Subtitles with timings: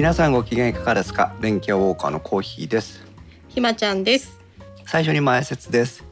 [0.00, 1.34] 皆さんご機嫌いかがですか？
[1.42, 3.04] 電気屋ウォーカーのコーヒーです。
[3.48, 4.40] ひまちゃんです。
[4.86, 6.06] 最初に前説です。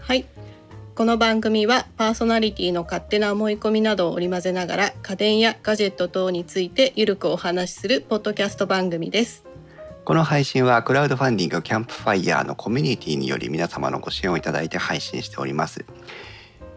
[0.00, 0.26] はい。
[0.96, 9.44] この番組はパーソナリティの勝手な思い込みなどを織り交ぜながら家電やガジェット等についてゆるくお話しするポッドキャスト番組です。
[10.04, 15.84] この配信はクラウドファンディングキャンプファイヤーのコミュニティにより皆様のご支援をいただいて配信しております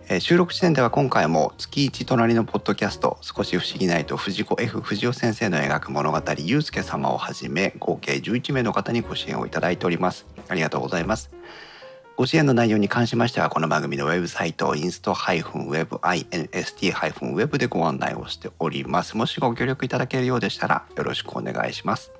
[0.09, 10.26] えー収録時点では今回も月一隣のポッドキャスト少し不思議ないと藤子 F 不二雄先生の描く物語ゆうすけ様をはじめ合計11名の方にご支援をいただいております。
[10.49, 11.31] ありがとうございます。
[12.17, 19.15] ご支援の内容に関しましてはこの番組のウェブサイトインスト -web inst-web でご案内をしております。
[19.15, 22.12] もしご協力いただけるようでしたらよろしくお願いします。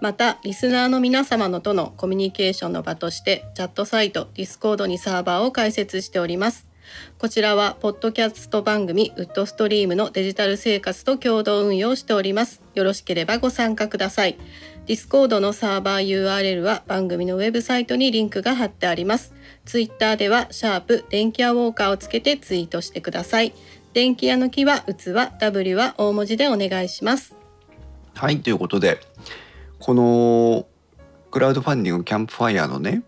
[0.00, 6.71] またリスナーの皆様のとのコミュニケーションの場としてチャットサイト Discord にサーバーを開設しております。
[7.18, 12.62] こちらはポッドキャスト番組ウッドストリームのデジタル生活と共同運用しております。
[12.74, 14.38] よろしければご参加ください。
[14.86, 19.32] Discord のサーバー URL は番組のウェブサイトにリンクが貼ってあります。
[19.64, 23.52] ツイッターではシャープ電気屋ウォーカーをつけてツイートしてください。
[23.92, 27.36] 電気屋の木は器 W は大文字でお願いします。
[28.14, 29.00] はいということで
[29.78, 30.66] この
[31.30, 33.02] クラウドファンディングキャンプファイヤーのね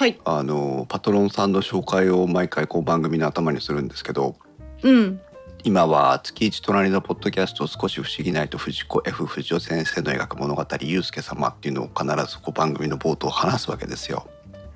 [0.00, 0.18] はい。
[0.24, 4.34] あのパトロンさんの紹介を毎回こう番組の頭にするんですけど
[4.82, 5.20] うん。
[5.62, 14.26] 今は月一隣のポッドキャスト少し不思議ないと藤子 F 不二雄先生の描く物語ゆうすけ様っていうのを必ずこう番組の冒頭話すわけですよ。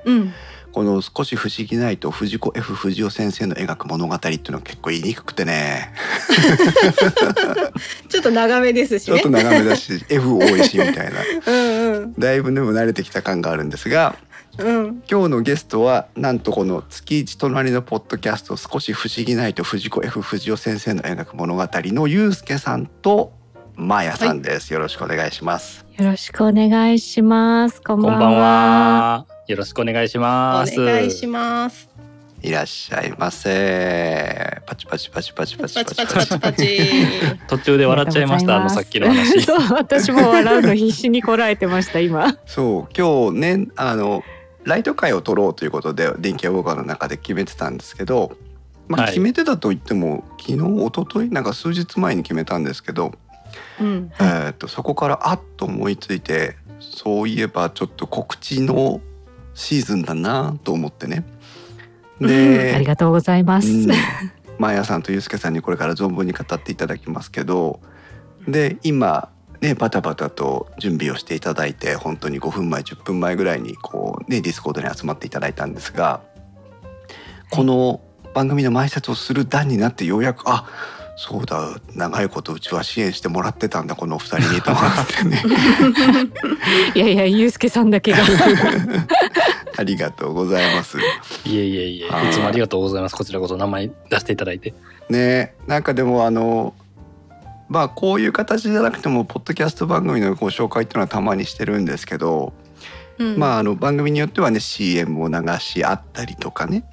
[0.04, 0.34] うん。
[0.72, 5.94] この少し不思議ないと藤子 F 不二雄先生の描く物語っていうのは結構言いにくくてね。
[8.10, 9.20] ちょっと長めですしね。
[9.20, 11.20] ちょっと長めだし F 多いしみたいな。
[11.50, 12.14] うんうん。
[12.18, 14.16] だいぶでも慣れてきた感があるんですが
[14.58, 23.32] うん今日のゲストはなんとこの月一隣のポッドキャスト少し不思議ないと藤子 F 不二雄先生の描く物語のゆうすけさんと
[23.76, 27.82] まーやさんです、よろしくお願いしますよろしくお願いします。
[27.82, 28.18] こんばんは。
[28.18, 29.26] こんばんは。
[29.48, 30.80] よろしくお願いします。
[30.80, 31.88] お願いします
[32.42, 36.80] いらっしゃいませパチパチパチパチパパチチパチパチパチパチ
[37.48, 38.56] 途中で笑っちゃいました。
[38.56, 39.40] あのさっきの話。
[39.42, 42.36] そう、私も笑うの必死にこらえてました、今。
[42.46, 44.22] そう今日ねあの
[44.64, 48.36] ライト会を取ろうということで電気屋ウォーカーの中で決めてたんですけど、
[48.88, 53.12] まあ、はい決めてたと言っても、昨日一昨日なんか数日前に決めたんですけど、
[53.80, 59.00] うんえー、とそこからあっと思いついてそういえばちょっと告知の
[59.54, 61.24] シーズンだなと思ってね。
[62.20, 63.68] で、ありがとうございます。
[63.68, 63.86] うん、
[64.58, 67.80] マーヤさんとユースケさんにこれから存分に語っていただきますけど
[68.46, 69.30] で今
[69.64, 76.20] ねバタバタと準備をしていただいて本当に5分前10分前ぐらいにこうねディスコードに集まっていただいたんですが
[77.50, 78.02] この
[78.34, 80.68] 番組の前説をする段になってようやくあ
[81.16, 85.42] そうだ長いことうちは支援してもらってたんだこのお二人にと思ってね
[86.94, 88.18] いやいや、ゆうすけさんだけが。
[89.76, 90.98] ありがとうございます。
[91.44, 93.14] いえいえいえ、いはいつもありがとうございます。
[93.14, 94.74] こちらこそ名前出していただいて。
[95.08, 96.74] ねなんかでもあの
[97.74, 102.52] まあこういう形じゃなくてもポッドキャスト番組のご紹介っていうのはたまにしてるんですけど、
[103.18, 103.36] うん。
[103.36, 106.84] まああの番組によってはね CM を流しあったりとかね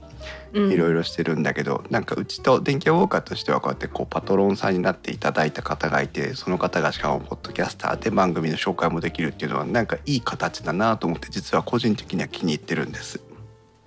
[0.53, 0.72] うん。
[0.72, 13.22] いろいろしてるんだけど、なんかうちと電気屋ウォーカーとしてはこうやってこうパトロンさんになっていただいた方がいてその方がしかもポッドキャスターで番組の紹介もできるっていうのはなんかいい形だなと思って実は個人的には気に入ってるんです。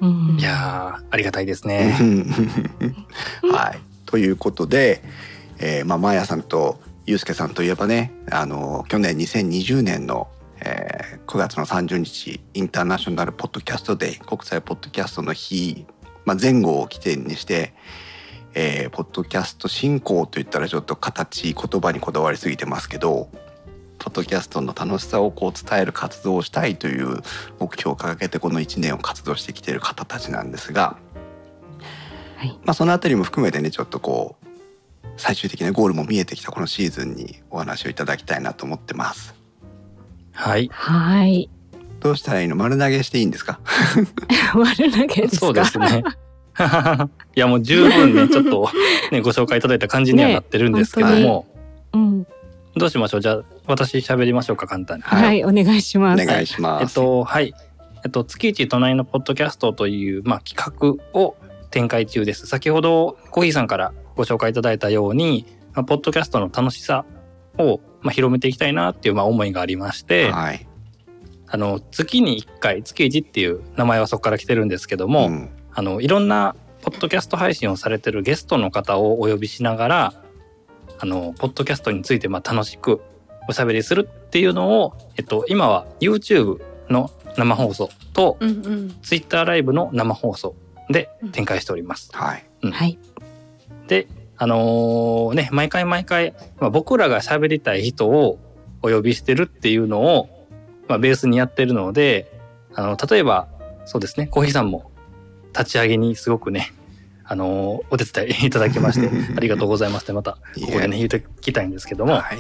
[0.01, 0.37] うん。
[0.39, 1.99] いやー、ありがたいですね。
[3.51, 5.03] はい、ということで、
[5.67, 10.29] えーまあ、マーヤさんとユうスケさんといえばねあの去年2020年の、
[10.61, 15.87] えー9月の30日インターナショナルポッドキャストデー国際ポッドキャストの日、
[16.27, 17.73] まあ、前後を起点にして、
[18.53, 23.31] えーポッドキャスト振興といったらちょっと形言葉にこだわりすぎてますけど
[23.99, 27.23] ポッドキャストの楽しさをこう伝える活動をしたいという
[27.59, 30.99] 目標を掲げてこの1年を活動してきている方たちなんですが、
[32.37, 32.59] はい。
[32.65, 34.44] まあ、そのあたりも含めてねちょっとこう
[35.17, 39.35] 最終的なゴールも見えてきたこのシーズンにお話をいただきたいなと思ってます。
[40.33, 40.69] はい。
[40.73, 41.49] はい。
[42.01, 42.57] どうしたらいいの？
[42.57, 43.61] 丸投げしていいんですか？
[44.55, 45.47] 丸投げですか？
[45.47, 46.03] そうですね。
[47.37, 48.69] いやもう十分ねちょっと
[49.11, 51.47] ねご紹介いただいた感じにはなってるんですけどねも、
[51.93, 52.27] うん。
[52.77, 53.21] どうしましょう？
[53.21, 55.03] じゃあ私喋りましょうか簡単に。
[55.05, 56.25] はい、お願いしおます。
[56.25, 56.83] 願いします。
[56.83, 57.55] えっとはい。
[58.05, 61.37] えっと月一隣のポッドキャストというまあ企画を
[61.71, 62.47] 展開中です。
[62.47, 67.05] 先ほどコーヒーさんからご紹介いただいたように、まあ、ポッドキャストの楽しさ
[67.59, 70.67] をまあ広めていきたいなっていうまあ思いがありまして、はい。
[71.47, 80.15] あの月に1回月一っていう名前はそこから来てるんですけども、んあのいろんなポッドキャスト配信をされてるゲストの方をお呼びしながら
[80.99, 83.01] あのポッドキャストについてまあ楽しく
[83.49, 88.97] おしゃべりするっていうのを、えっと、今は YouTube の生放送とうんうん。
[89.03, 90.55] Twitter ライブの生放送
[90.89, 92.11] で展開しております。
[92.13, 92.45] はい。
[92.63, 92.99] はい。
[93.95, 98.39] で、あのーね、毎回毎回、まあ、僕らが喋りたい人を
[98.83, 100.29] お呼びしてるっていうのを、
[100.89, 102.33] まあ、ベースにやってるので、
[102.75, 103.47] あの、例えば、
[103.85, 104.91] そうですね、コーヒーさんも
[105.57, 106.73] 立ち上げにすごくね、
[107.25, 110.39] あのーお手伝いいただきまして、 ありがとうございますってまた、こ
[110.73, 112.39] こでね、言うときたいんですけども、はい。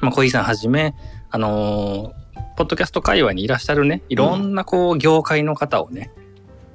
[0.00, 0.94] まあ、コーヒーさんはじめ、
[1.30, 2.20] あのー
[2.56, 6.10] ポッドキャスト界隈にいらっしゃるね、いろんなこう、業界の方をね、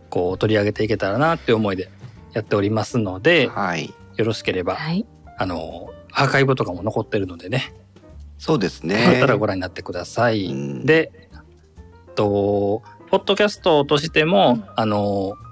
[0.10, 1.90] こう、取り上げていけたらなっていう思いで
[2.36, 3.92] やっておりますので、はい。
[4.18, 5.06] よろしければ、はい。
[5.38, 7.74] あのーアーカイブとかも残ってるのでね、
[8.38, 9.28] そうですよかっねた。
[9.28, 10.46] らご覧になってください。
[10.46, 11.12] うんで、
[12.16, 15.46] と、ポッドキャストとしても、うんあのー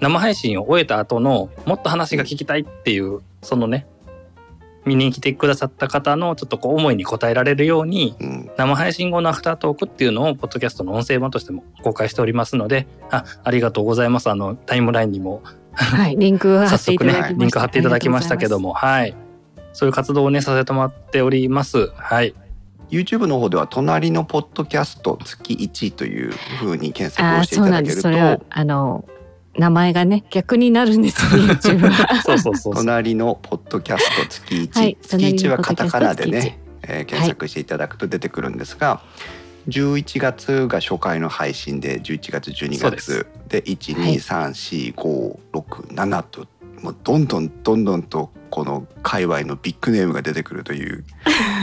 [0.00, 3.86] 生配信を終えた後のもっと話が聞きたいっていう、そのね、
[4.84, 8.50] 見に来てくださった方のちょっとこう思いに応えられるように、うん。
[8.58, 14.28] 生配信後のアフタートークっていうのを、ポッドキャストの音声版としても公開しておりますので、あ、ありがとうございます。
[14.28, 15.42] あの、タイムラインにも
[15.74, 16.16] はい。
[16.16, 19.14] リンク貼早っていた速ねだきました。、リンク貼っていただきましたけども、はい。
[19.72, 21.90] そういう活動をね、させてもらっております。
[21.96, 22.34] はい。
[22.90, 28.02] YouTube の方では隣のポッドキャスト月1というふうに検索をしていそうなんです。
[28.02, 29.04] ただけるそれはと、あの
[29.56, 32.22] 名前がね逆になるんですよ YouTube は。
[32.22, 32.84] そうそうそうそう。
[32.84, 39.00] 隣のポッドキャスト月1、はい月1はカタカナでね、えー検索していただくと出てくるんですが、
[39.68, 46.46] 11月が初回の配信で11月12そうで月で1234567と
[46.82, 51.04] もうどんどんどんどんとこの界隈のビッグネームが出てくるという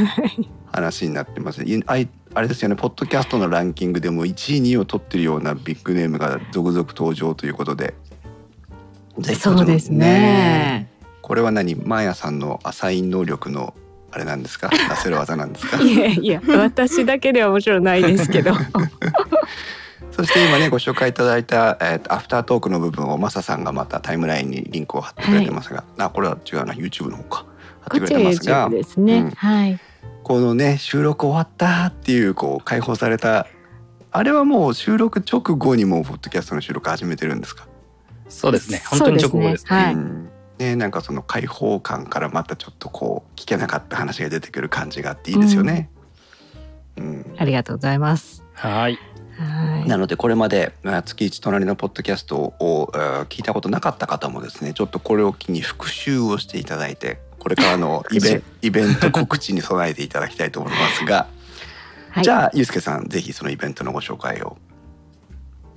[0.71, 1.63] 話になってます。
[1.63, 7.93] いあいあれですよねポッドキャストのランキングでも1位2位を取ってるようなビッグネームが続々登場ということで。
[9.37, 10.89] そうですね。
[11.21, 11.75] これは何？
[11.75, 13.75] マーヤさんのアサイン能力の
[14.11, 14.69] あれなんですか？
[14.69, 15.81] 出せる技なんですか？
[15.81, 18.53] いやいや私だけではもちろんないですけど。
[20.11, 27.45] そして今ねご紹介いただいた、えーとアフタートークの部分をマサさんがまたタイムラインにリンクを貼ってくれてますが、あこれは違うな YouTube の方か
[27.81, 29.19] 貼ってくれてますが YouTube ですね。
[29.19, 29.79] うんはい。
[30.23, 33.47] このね収録終わったっていうこう解放された
[34.11, 37.67] あれはもう収録直後にもうポッドキャストの収録始めてるんですか？
[38.27, 38.83] そうですね。
[38.87, 39.69] 本当に直後ですね。
[39.69, 40.29] はいうん
[40.61, 45.89] ね、なんかその開放感からまたちょっとこう聞けなかった話が出てくる感じがあっていいですよね。
[46.97, 48.43] うんありがとうございます。
[48.53, 48.99] はい。
[49.39, 49.87] はい。
[49.87, 61.27] なのでこれまでまあ月一隣のポッドキャストをえー聞いたことなかった方もですねちょっとこれを機に復習をしていただいてこれからのイベンイベント告知に備えていただきたいと思いますが、
[62.11, 64.57] はい、じゃあゆうすけさんぜひそのイベントのご紹介を。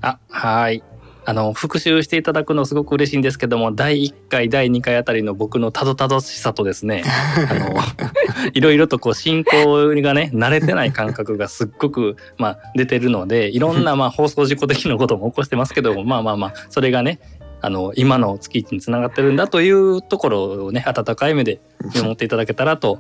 [0.03, 0.85] あ、はい。
[1.27, 7.03] あの、復習していただくのすごく嬉しいんですけども、第1回、第2回あたりの僕のたどたどしさとですね、
[7.49, 7.75] あの、
[8.53, 17.21] いろいろとこう進行がね、慣れてない感覚がすっごく、まあ、出てるので、いろんな、まあ、放送事故的なことも起こしてますけども、まあまあまあ、それがね、
[17.63, 21.61] あの、今の月一につながってるんだというところをね、温かい目で
[21.95, 22.99] 見守っていただけたらと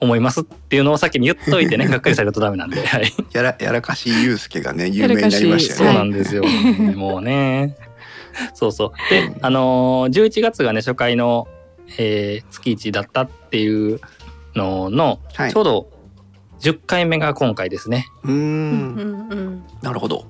[0.00, 3.12] 思いますっていうのを先に言っといてね、 がっかりされるとダメなんで、はい。
[3.32, 5.98] やらやらかしいゆうすけがね有名になりましたそうよね。
[5.98, 6.44] なんですよ。
[6.94, 7.76] もうね。
[8.54, 9.10] そうそう。
[9.10, 11.48] で、あのー、11月がね、初回の、
[11.98, 14.00] えー月1だったっていう
[14.54, 15.90] のの、はいちょうど
[16.60, 18.06] 10回目が今回ですね。
[18.24, 20.26] うんんうんなるほど。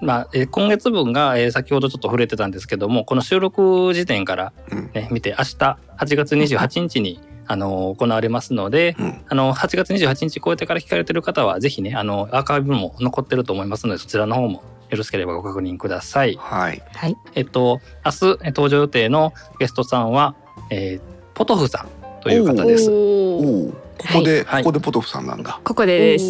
[0.00, 5.54] まあ、えー今月分が、えー先ほどちょっと触れてたんですけども、この収録時点からうんね、見て、明日
[5.98, 16.36] 8月28日に、あのー行われますので、うんあの、8月28日超えてから聞かれてる方は、ぜひね、あの、アーカイブも残ってると思いますので、そちらの方もよろしければご確認ください。
[16.38, 16.82] はい。
[16.94, 17.16] はい。
[17.34, 20.34] えっと、明日え登場予定のゲストさんは、
[20.70, 22.90] えーポトフさんという方です。
[22.90, 25.60] おおここで、はいここでポトフさんなんだ。
[25.62, 26.26] ここでです。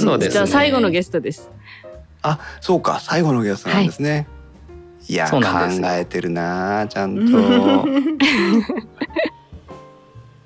[0.00, 1.50] そうですねじゃあ最後のゲストです。
[2.22, 4.26] あそうか最後のゲストなんですね。
[5.06, 7.86] い、や考そうなんですえてるなちゃんと。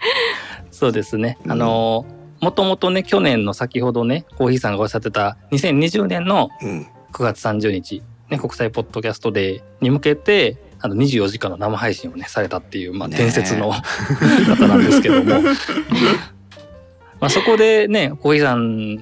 [0.71, 1.39] そうですね。
[1.45, 2.07] うんあの
[2.41, 15.41] もともとね、去年の先ほどね、コーヒーさんがおっしゃってた2020年のうん9月30日、ね、国際ポッドキャストデーに向けて、あの24時間の生配信をね、されたっていう、まあ、伝説の方なんですけども。
[17.21, 18.97] まあそこでね、コーヒーさん、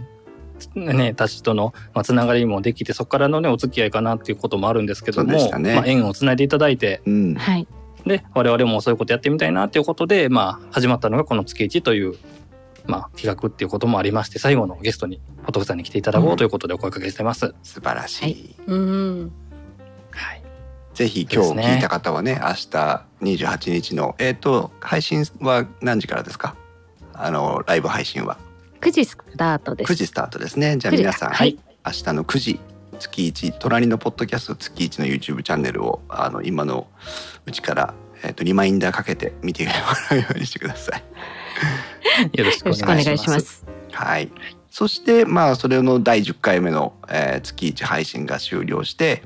[0.75, 7.66] ね、たちとの、まあ、つながりもできて、そこからのね、お付き合いかなっていうこともあるんですけども、ねまあ、縁をつないでいただいて、うんはい。
[8.07, 12.16] で、我々もそういうことやってみたいなっていうことで、まあ、始まったのがこの月1という、
[12.87, 17.54] まあ、企画っていうこともありまして、最後のゲストに、ポトフさんに来ていただこうということでお声かけしてます。
[17.62, 18.23] 素晴らしい。
[18.25, 18.57] はい。
[18.66, 19.33] うん。
[20.11, 20.42] はい。
[20.95, 26.57] ぜひ今日聞いた方はね明日28日のえっ、と配信は何時からですか？
[27.14, 28.37] あのライブ配信は。
[28.80, 29.92] 9時スタートです。
[29.92, 30.76] 9時スタートですね。
[30.78, 31.59] じゃあ9時皆さん、はい。
[31.87, 32.61] 明日の9時
[33.00, 36.87] 月1隣のポッドキャスト月1の YouTube チャンネルをあの今の
[37.47, 39.71] うちから、えー、とリマインダーかけて見ても
[40.11, 41.02] らうようにしてください。
[42.37, 43.40] よろしくお願いしま。
[43.40, 43.64] す。
[43.90, 44.30] はい。
[44.71, 49.23] そしてまあそれの第10回目の、えー月1配信が終了して、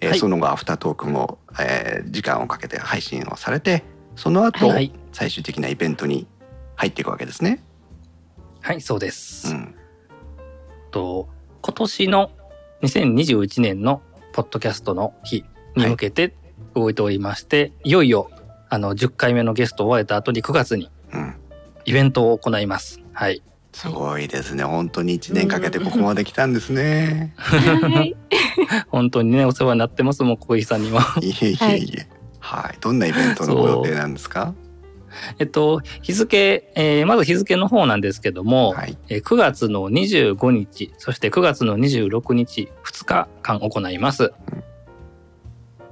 [0.00, 3.82] えーはいその後アフタートークも、えー時間をかけて配信をされて
[4.14, 6.26] その後、はい最終的なイベントに
[6.76, 7.62] 入っていくわけですね。
[8.62, 9.50] はい、そうです。
[9.50, 9.74] うん。
[10.90, 11.28] と
[11.60, 12.30] 今年の
[12.82, 15.44] 2021年のポッドキャストの日
[15.76, 16.34] に向けて
[16.74, 18.30] 動いておりまして、い、よいよ
[18.68, 21.34] あの10回目のゲストを終えた後に9月にうん。
[21.84, 23.00] イベントを行います。
[23.12, 23.42] はい。
[23.72, 24.64] すごいですね。
[24.64, 27.34] 本当に1年かけてここまで来たんですね。
[27.36, 28.16] はい。
[28.88, 31.00] 本当にね、お世話になってます、もう小井さんにも。
[31.20, 32.06] いえいえいえ。
[32.38, 32.78] はい。
[32.80, 34.54] どんなイベントのご予定なんですか？
[35.38, 38.96] えっと、日付、えーまず日付の方なんですけども、はい。
[39.08, 44.32] えー9月の25日、そして9月の26日、2日間行います。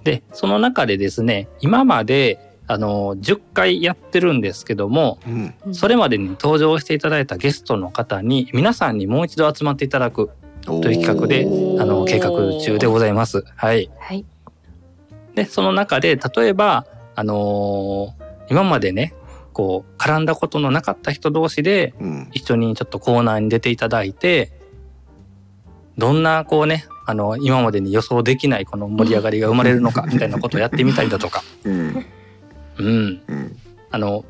[0.05, 5.19] で、その中でですね、今まで、あの、10回やってるんですけども、
[5.67, 5.75] うん。
[5.75, 10.31] それまでに登場していただいたゲストの方に、皆さんにもう一度集まっていただく
[10.63, 11.47] とという企画で、
[11.81, 13.45] あの、計画中でございます。
[13.57, 13.91] はい。
[13.99, 14.25] はい。
[15.35, 16.87] で、その中で、例えば、
[17.17, 18.20] あのー
[18.51, 19.15] 今までね、
[19.53, 22.29] こう、絡んだことのなかった人同士で、うん。
[22.33, 24.53] 一緒にちょっとコーナーに出ていただいて、
[25.99, 32.07] どんなこうね、あの、今までに予想できないこの盛り上がりが生まれるのか みたいなことをやってみたりだとか、うん。
[33.91, 34.25] あの、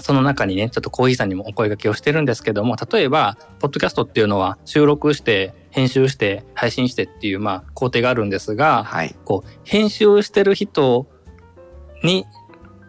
[0.00, 9.14] その中にね、ちょっとコーヒーさんにもお声掛けをしてるんですけども、例えば、ポッドキャストっていうのは収録して、編集して、配信してっていう、まあ、工程があるんですが、はい。
[9.24, 11.06] こう、編集してる人
[12.02, 12.24] に、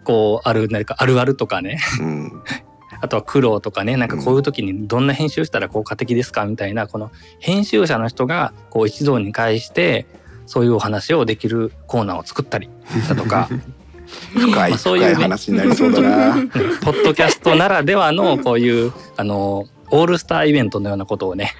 [0.03, 2.43] こう、ある、何かあるあるとかね、うん。
[3.01, 10.05] あとは苦労とかね、なんかこういう時にどんな編集したら効果的ですかみたいな、この編集者の人がこう一堂に会して、
[10.46, 12.70] そういうお話をできるコーナーを作ったり。
[13.08, 13.50] だとか、
[14.34, 15.24] 深い、まあそういうね。
[15.24, 16.36] 話になりそうだな。
[16.36, 16.50] ね
[16.84, 21.53] ポッドキャストならではのこういう、あの、オールスターイベントのようなことをね、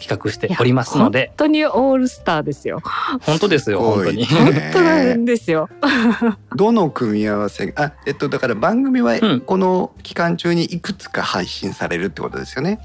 [0.00, 1.26] 企画しておりますので。
[1.28, 2.80] 本、当にオールスターですよ。
[3.22, 4.24] 本当ですよ、本当に。
[4.24, 5.68] 本当なんですよ。
[6.56, 9.40] どの組み合わせあえっとだから番組はうん。
[9.40, 12.80] この期間中にいくつか配信されるってことですよね。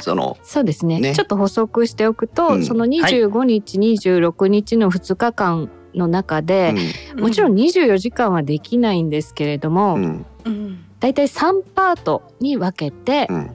[0.00, 1.00] そのそうですね。
[1.00, 1.14] ね。
[1.14, 2.64] ちょっと補足しておくと、うん。
[2.64, 6.74] その25日、26日の2日間の中で、
[7.16, 10.02] もちろん24時間はできないんですけれども、うん。
[10.02, 10.26] うん。
[10.44, 13.50] うんだいたい3パートに分けて、うん。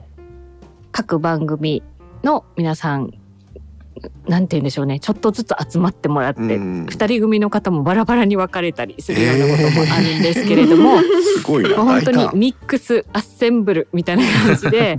[0.92, 1.82] 各番組
[2.24, 3.12] の皆さん
[4.26, 4.98] なんて言うんでしょうね。
[4.98, 6.86] ちょっとずつ集まってもらって、うん。
[6.86, 10.98] 2人組の方もバラバラに分かれたりするようなこともあるんですけれども、
[11.38, 11.76] すごいな。
[11.76, 14.98] もう本当にミックスアッセンブルみたいな感じで。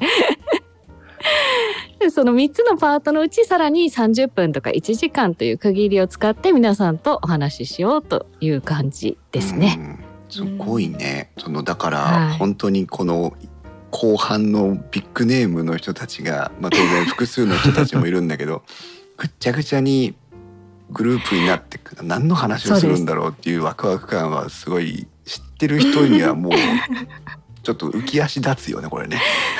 [2.00, 9.78] で その3つのパートのうちさらに30分とか1時間という区切りを使って皆さんとお話ししようという感じですね。
[9.78, 10.00] うん。
[10.30, 11.32] すごいね。
[11.38, 12.38] そのだから、はい。
[12.38, 13.34] 本当にこの
[13.92, 18.64] 後半のビッグネームの人たちが、まあ、当然複数の人たちもいるんだけど
[19.18, 20.16] ぐっちゃぐちゃに
[20.90, 26.52] グループになって何の話をするんだろうっていうワクワク感はすごい知ってる人にはもう
[27.64, 29.20] ちょっと浮き足立つよねこれね。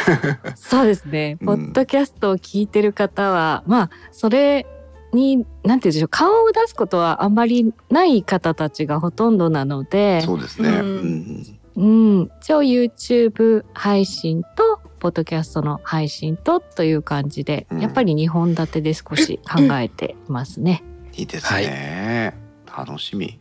[0.56, 1.38] そうですね。
[1.42, 4.68] うんポッドキャストを聞いてる方は、まあそれ
[5.12, 10.70] になんて言うんでしょう顔を出すことはあんまりない方たちがほとんどなので、そうですね。
[10.70, 20.84] うんうんうん、一応 YouTube 配信とポッドキャストの配信とという感じで、うんやっぱり2本立てで少し考えてますね。
[21.14, 22.36] いいですね。
[22.66, 23.40] 楽しみ。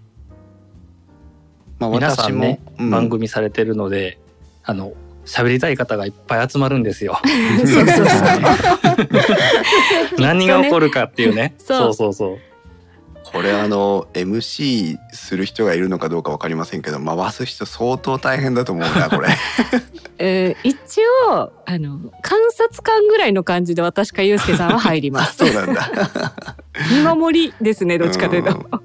[1.78, 4.18] まあ皆さんね、うん番組されてるので、
[4.62, 4.92] あの、
[5.24, 7.18] 喋りたい方がいっぱい集まるんですよ。
[7.64, 8.06] そうそうそう。
[10.20, 11.54] 何が起こるかっていうね。
[11.58, 12.38] そうそうそう。
[13.34, 19.28] これあの MC する人がいるのかどうかわかりませんけど回す人相当大変だと思うなこれ
[20.18, 25.38] えー一応あの観察官ぐらいの感じで私かゆうすけさんは入りあます。
[25.44, 25.90] そうなんだ
[26.92, 28.82] 見守りですねどっちかというと。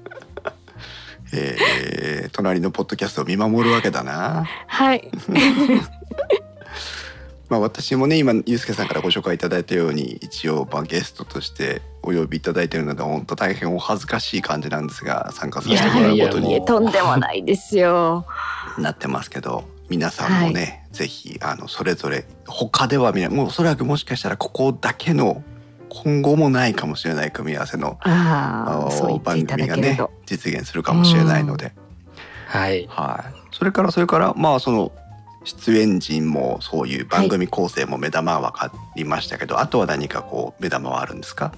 [1.32, 5.08] えー、隣のポッドキャストを見守るわけだなはい。
[7.50, 18.24] まあ私もね今ゆうすけさんからご紹介いただいたように一応まあゲストとしてお呼びいただいているので本当大変お恥ずかしい感じなんですが参加させてもらうことにいやいやいやとんでもないですよ。
[18.78, 25.42] なってますけど皆さんもね、ぜひあのそれぞれ他では見ないもうおそらくもしかしたらここだけの
[25.88, 27.98] 今後もないかもしれない組み合わせの
[29.24, 29.98] 番組がね。
[30.26, 31.72] 実現するかもしれないので、
[32.46, 32.86] はい。
[32.88, 34.92] はい、それからそれからまあその
[35.44, 41.52] 出演陣もそういう番組構成も目玉は分かりましたけど、あとは何かこう目玉はあるんですか？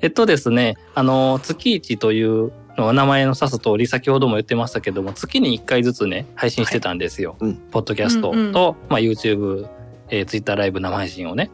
[0.00, 7.36] えっとですね、あの、月一というのは名前の指す通り、先ほども言ってましたけども、月に1回ずつね、配信してたんですよ。
[7.40, 7.50] はい。
[7.50, 7.56] うん。
[7.56, 8.52] ポッドキャストと、うんうん。
[8.52, 9.68] まあ、YouTube、
[10.08, 11.50] えー、Twitter ライブ生配信をね。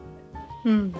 [0.63, 0.93] うん。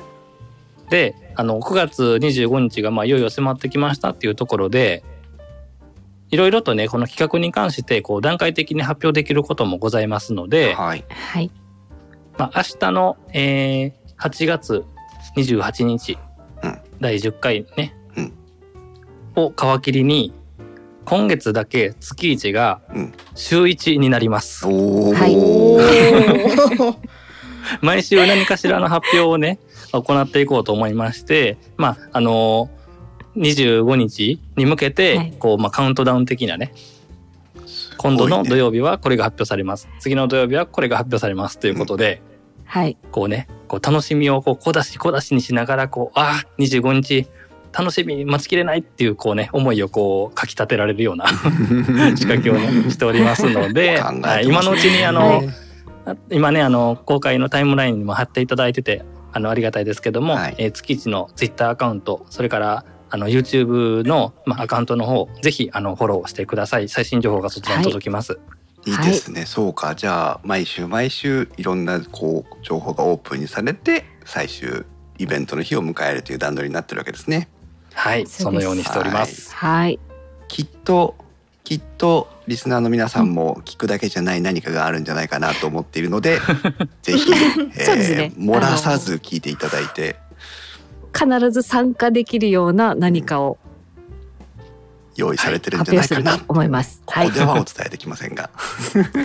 [0.90, 5.04] で、あの、9月25日が、まあ、いよいよ迫ってきましたっていうところで、
[6.32, 11.04] いろいろとね、この企画に関して、こう、段階的に発表できることもございますので、はい。
[11.10, 11.52] はい。
[12.38, 14.86] まあ、明日の、えー、8月
[15.36, 16.18] 28日、
[16.64, 16.80] うん。
[17.00, 18.34] 第10回ね、うん。
[19.36, 20.34] を皮切りに、
[21.06, 23.14] 今月だけ月1がうん。
[23.34, 24.68] 週1になります。
[24.68, 25.36] おお、はい。
[27.82, 29.60] 毎週何かしらの発表をね、
[29.92, 32.79] 行っていこうと思いまして、まあ、あのー、
[33.38, 36.74] 25日に向けはてい、こう、まあ、カウントダウン的なね、
[37.98, 39.88] 今度の土曜日はこれが発表されます。
[40.00, 42.22] 次の土曜日はこれが発表されますということで、
[42.66, 42.98] はい。
[43.12, 47.28] こうね、こう楽しみをこう小出し小出しにしながら、こう、ああ、25日、
[47.72, 51.28] 楽しみ、待ちきれないっていう、こうね、思いをこう、かき立てられるような
[52.16, 55.50] 仕掛けをね、しておりますので、 はい今のうちに、あの、はい。
[56.32, 60.56] 今ね、あの、公開のタイムラインにも貼っていただいてて、あの、ありがたいですけども、はい。
[60.58, 66.90] えー月一のツイッターアカウント、それから、あの、YouTube の、まあ、アカウントの方、ぜひ、あの、フォローしてください。
[66.90, 68.40] 最新情報がそちらに届きます。
[68.86, 74.86] いいですね、そうかじゃあ毎週毎週いろんなこう情報がオープンにされて最終
[75.18, 77.50] イベントの日を迎えるという段取りになってるわけですね
[77.94, 79.54] はい、そのようにしております。
[79.54, 80.00] はい。
[80.48, 81.16] きっと
[81.66, 86.40] きっとリスナーの皆さんも聞くだけじゃない何かがあるんじゃないかなと思っているので
[87.04, 87.32] ぜひ、
[87.76, 90.16] えそうですね漏らさず聞いていただいて
[91.18, 93.58] 必ず参加できるような何かを
[95.16, 97.02] 用意されてるんじゃないかな、と思います。
[97.06, 98.50] ここではお伝えできませんが、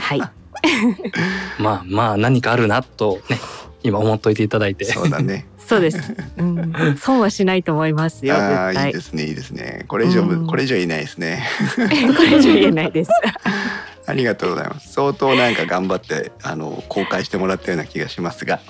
[0.00, 0.20] はい。
[1.58, 3.38] まあまあ何かあるなとね
[3.82, 6.14] 今思っといていただいてそうだね そうです。
[6.36, 8.34] うん、損はしないと思いますよ。
[8.34, 8.86] ああ絶対。
[8.88, 11.42] いいですねいいですねこれ以上、うんこれ以上いないですね
[11.76, 11.80] こ
[12.22, 13.10] れ以上言えないです。
[14.06, 18.60] ありがとうございます相当なんか頑張ってあの公開してもらったような気がしますが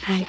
[0.00, 0.26] はい。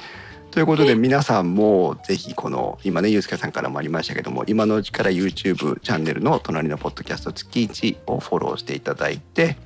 [0.58, 9.56] ということで皆さんもぜひこの今ねゆうすけさんからもありましたけども今のうちから YouTube チャンネルの隣のポッドキャスト月1をフォローしていただいて、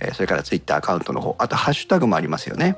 [0.00, 2.76] えーそれから Twitter アカウントの方あとハッシュタグもありますよね。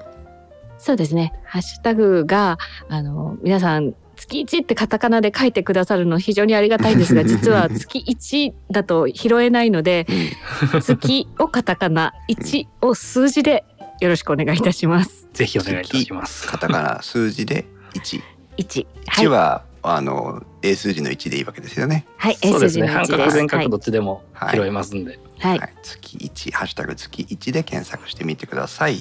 [0.78, 1.32] そうですね。
[1.44, 2.56] ハッシュタグが
[2.88, 13.64] あの皆さん月一ってカタカナで書いてくださるの非常にありがたいんですが、 実は月一だと拾えないので、うん月をカタカナ、一を数字で
[14.00, 15.28] よろしくお願いいたします。
[15.32, 16.46] ぜひお願いいたします。
[16.48, 18.20] カタカナ数字で1。
[18.56, 18.86] 一。
[19.06, 22.06] 1は、あの英数字の1でいいわけですよね。
[22.16, 22.36] はい。
[22.36, 22.86] そうですね。
[22.86, 25.18] 英数字の半一です角全角はいどっちでも拾えますんで。
[25.38, 25.58] はい。
[25.58, 28.94] はい、月1ハッシュタグ月1で検索してみてください。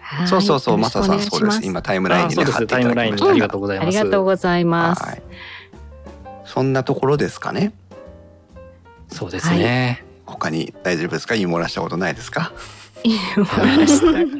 [0.00, 1.60] はいそうそうそう、マサさんそうです。
[1.64, 2.28] 今タイムライン。
[2.28, 3.86] にね貼っていただきましたありがとうございます。
[3.86, 5.02] ありがとうございます。
[5.02, 5.22] はい。
[6.44, 7.72] そんなところですかね。
[9.08, 10.04] そうですね。
[10.26, 11.34] 他に大丈夫ですか？
[11.34, 12.52] 言い漏らしたことないですか？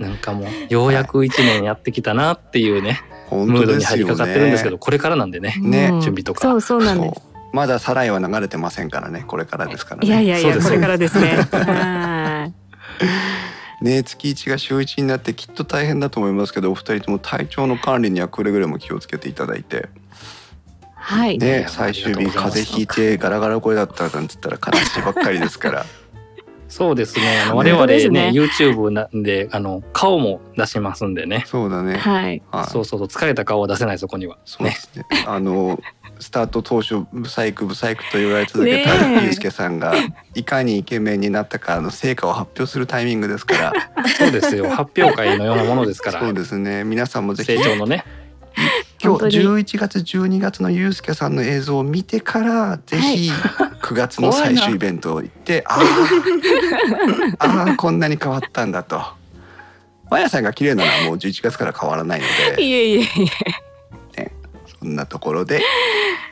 [0.00, 3.85] なんかもうようやく一年やってきたなっていうね、本ムードに。
[3.85, 5.55] 入りかかってるんですけど、これからなんでね。
[5.61, 7.20] ねうん準備とかそうそうなんです。
[7.20, 9.24] そうまだサライは流れてませんからね。
[9.27, 10.09] これからですからね。
[10.09, 11.37] いやいやいや、これからですね。
[11.53, 12.50] は
[13.81, 13.85] い。
[13.85, 19.88] ね月一が週一になってきっと大変だと思いますけど、お二人とも体調の管理にはくれぐれも気をつけていただいて。
[20.96, 21.38] はい。
[21.38, 25.87] ねや最終日風邪ひいてガラガラ声だったなんつったら悲しいばっかりですから。
[26.74, 27.40] そうですね。
[27.46, 31.44] あのね我々ねね YouTube なんであの顔も出しますんでね。
[31.46, 31.96] そうだね。
[31.96, 32.42] はい。
[32.50, 32.66] はい。
[32.66, 34.34] そうそうそう疲れた顔は出せないそこには。
[34.34, 34.42] ね。
[34.44, 35.04] そうですね。
[35.24, 35.78] あの
[36.18, 39.94] スタート当初ブサイクブサイクと言われ続けたねえゆうすけさんが
[40.34, 43.72] いかにイケメンになったかの成果を発表するタイミングですから。
[44.18, 44.68] そうですよ。
[44.68, 46.18] 発表会のようなものですから。
[46.18, 46.82] そうですね。
[46.82, 48.04] 皆さんもぜひ成長のね。
[49.04, 53.30] 今日本当に11月12月のゆうすけさんの映像を見てからぜひ
[53.82, 59.02] 9月の最終イベントを行って、 あーあーこんなに変わったんだと。
[60.10, 62.62] まやさんが綺麗なのはもう11月から変わらないので。
[62.62, 63.06] いえいえい
[64.16, 64.32] え。
[64.80, 65.62] そんなところで、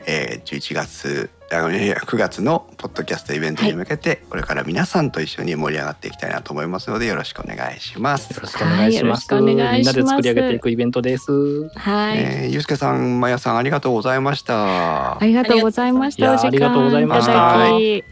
[0.05, 8.39] えー、11月あいやいや9月のポッドキャストイベントに向けて、これから皆さんと一緒に盛り上がっていきたいなと思いますのでよろしくお願いしますよ。
[8.41, 9.31] ろしくお願いします。
[9.33, 11.69] はいよろしくお願いしますみんなで作り上げていくイベントです。
[11.75, 12.17] はい。
[12.17, 15.17] えー、ゆうすけさん、まやさんありがとうございましたあ。
[15.25, 16.41] りがとうございました。
[16.41, 17.33] ありがとうございました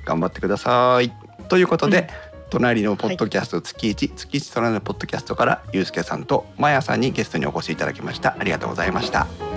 [0.06, 1.12] 頑張ってください。
[1.50, 2.10] ということで、
[2.52, 8.36] 隣のポッドキャスト月一、月一隣のポッドキャストからゆうすけさんとまやさんにゲストにお越しいただきました。
[8.38, 9.51] ありがとうございました。